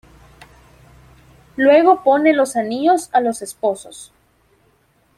Luego 1.57 2.01
pone 2.03 2.33
los 2.33 2.55
anillos 2.55 3.11
a 3.13 3.19
los 3.21 3.43
esposos. 3.43 4.11